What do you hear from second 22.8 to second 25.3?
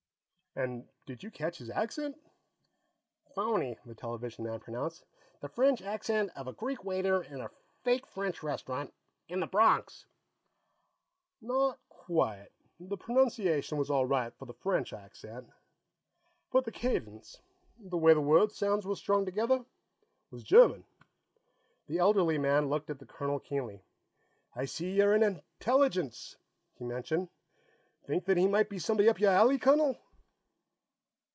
at the colonel keenly. "I see you're